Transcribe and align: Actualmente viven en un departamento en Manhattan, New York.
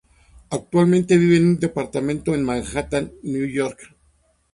Actualmente 0.49 1.15
viven 1.19 1.43
en 1.43 1.47
un 1.49 1.59
departamento 1.59 2.33
en 2.33 2.43
Manhattan, 2.43 3.11
New 3.21 3.45
York. 3.45 3.95